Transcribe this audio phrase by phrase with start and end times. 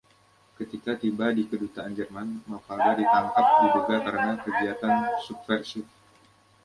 [0.57, 5.85] Ketika tiba di kedutaan Jerman, Mafalda ditangkap diduga karena kegiatan subversif.